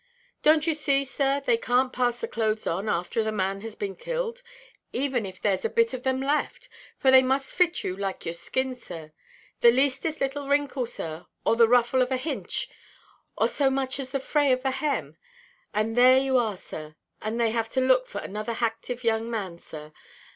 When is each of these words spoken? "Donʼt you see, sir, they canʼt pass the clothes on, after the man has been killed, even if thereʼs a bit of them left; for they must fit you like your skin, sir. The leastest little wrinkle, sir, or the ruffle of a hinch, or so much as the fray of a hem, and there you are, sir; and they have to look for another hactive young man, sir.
"Donʼt 0.43 0.65
you 0.65 0.73
see, 0.73 1.05
sir, 1.05 1.41
they 1.45 1.59
canʼt 1.59 1.93
pass 1.93 2.21
the 2.21 2.27
clothes 2.27 2.65
on, 2.65 2.89
after 2.89 3.21
the 3.23 3.31
man 3.31 3.61
has 3.61 3.75
been 3.75 3.95
killed, 3.95 4.41
even 4.91 5.27
if 5.27 5.39
thereʼs 5.39 5.65
a 5.65 5.69
bit 5.69 5.93
of 5.93 6.01
them 6.01 6.19
left; 6.19 6.69
for 6.97 7.11
they 7.11 7.21
must 7.21 7.53
fit 7.53 7.83
you 7.83 7.95
like 7.95 8.25
your 8.25 8.33
skin, 8.33 8.73
sir. 8.73 9.11
The 9.59 9.69
leastest 9.69 10.19
little 10.19 10.47
wrinkle, 10.49 10.87
sir, 10.87 11.27
or 11.45 11.55
the 11.55 11.67
ruffle 11.67 12.01
of 12.01 12.11
a 12.11 12.17
hinch, 12.17 12.67
or 13.37 13.47
so 13.47 13.69
much 13.69 13.99
as 13.99 14.09
the 14.09 14.19
fray 14.19 14.51
of 14.51 14.65
a 14.65 14.71
hem, 14.71 15.17
and 15.71 15.95
there 15.95 16.17
you 16.17 16.35
are, 16.35 16.57
sir; 16.57 16.95
and 17.21 17.39
they 17.39 17.51
have 17.51 17.69
to 17.73 17.79
look 17.79 18.07
for 18.07 18.21
another 18.21 18.53
hactive 18.53 19.03
young 19.03 19.29
man, 19.29 19.59
sir. 19.59 19.93